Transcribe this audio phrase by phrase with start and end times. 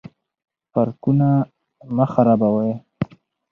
[0.71, 1.29] پارکونه
[1.95, 2.71] مه خرابوئ.